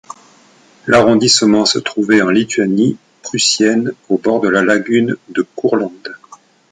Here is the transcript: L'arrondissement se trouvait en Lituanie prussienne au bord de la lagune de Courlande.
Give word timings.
L'arrondissement 0.87 1.63
se 1.67 1.77
trouvait 1.77 2.23
en 2.23 2.31
Lituanie 2.31 2.97
prussienne 3.21 3.91
au 4.09 4.17
bord 4.17 4.41
de 4.41 4.49
la 4.49 4.63
lagune 4.63 5.15
de 5.29 5.43
Courlande. 5.55 6.15